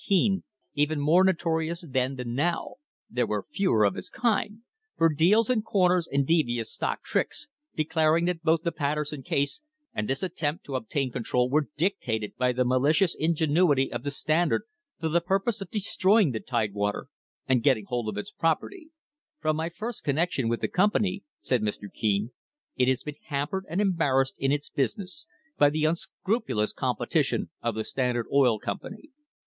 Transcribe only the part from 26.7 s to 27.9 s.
competition of the